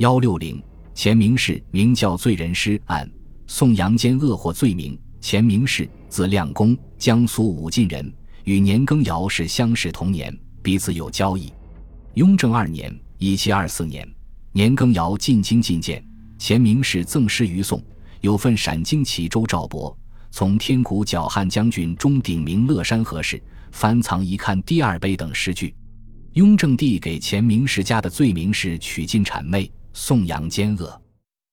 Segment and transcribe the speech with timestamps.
[0.00, 0.58] 幺六零
[0.94, 3.06] 前明氏名叫罪人师案，
[3.46, 4.98] 宋杨坚恶获罪名。
[5.20, 8.10] 前明氏字亮公，江苏武进人，
[8.44, 11.52] 与年羹尧是相识同年，彼此有交易。
[12.14, 14.08] 雍正二年（一七二四年），
[14.52, 16.02] 年羹尧进京觐见，
[16.38, 17.84] 前明氏赠诗于宋，
[18.22, 19.94] 有份陕京齐州赵伯，
[20.30, 23.38] 从天谷剿汉将军钟鼎明乐山何氏
[23.70, 25.74] 翻藏一看第二碑等诗句。
[26.32, 31.00] 雍正帝给钱明氏家的罪名是取尽谄媚、颂扬奸恶，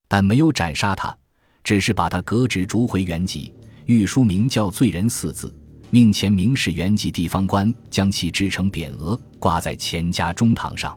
[0.06, 1.16] 但没有斩杀他，
[1.64, 3.52] 只是把他革职逐回原籍，
[3.86, 5.54] 御书名叫罪人四字，
[5.90, 10.96] 命前明史原籍地方官将其制成匾额，挂在钱家中堂上。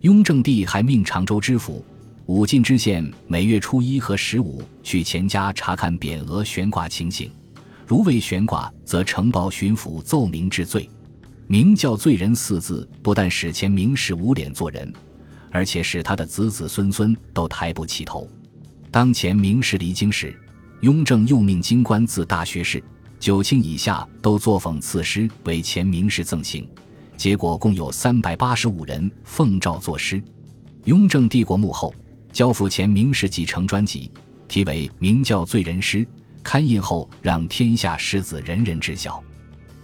[0.00, 1.84] 雍正帝还命常州知府、
[2.26, 7.30] 武进知县每月初一和十五去钱家查看匾额悬挂情形，
[7.86, 10.88] 如未悬挂，则呈报巡抚奏明治罪。
[11.46, 14.90] 名叫罪人四字，不但使钱明史无脸做人，
[15.50, 18.28] 而且使他的子子孙孙都抬不起头。
[18.90, 20.34] 当前明氏离京时，
[20.80, 22.82] 雍正又命京官自大学士、
[23.18, 26.68] 九卿以下都作讽刺诗为前明氏赠行，
[27.16, 30.22] 结果共有三百八十五人奉诏作诗。
[30.84, 31.94] 雍正帝国幕后，
[32.32, 34.10] 交付前明氏几成专辑，
[34.48, 35.98] 题为《明教罪人诗》，
[36.42, 39.22] 刊印后让天下士子人人知晓。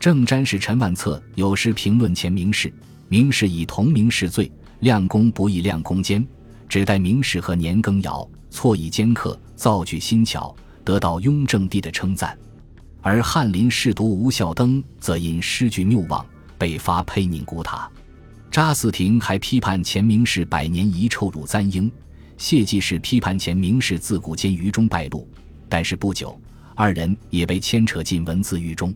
[0.01, 2.73] 正詹事陈万策有诗评论前明氏，
[3.09, 6.27] 明氏以同名示罪，亮公不易亮公奸，
[6.69, 12.37] 指代明史和年羹尧错以奸刻，造句新巧，得到雍正帝的称赞。
[13.01, 16.25] 而翰林侍读吴孝登则因诗句谬妄，
[16.59, 17.91] 被罚佩宁古塔。
[18.51, 21.91] 查嗣庭还批判前明氏百年遗臭辱簪缨，
[22.37, 25.29] 谢济世批判前明氏自古奸愚中败露，
[25.69, 26.39] 但是不久，
[26.75, 28.95] 二人也被牵扯进文字狱中。